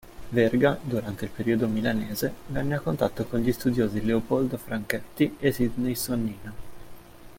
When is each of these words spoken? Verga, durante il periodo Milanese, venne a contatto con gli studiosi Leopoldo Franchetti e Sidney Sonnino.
Verga, 0.31 0.79
durante 0.83 1.25
il 1.25 1.29
periodo 1.29 1.67
Milanese, 1.67 2.33
venne 2.47 2.73
a 2.73 2.79
contatto 2.79 3.25
con 3.25 3.39
gli 3.39 3.51
studiosi 3.51 4.03
Leopoldo 4.03 4.57
Franchetti 4.57 5.35
e 5.37 5.51
Sidney 5.51 5.93
Sonnino. 5.93 6.53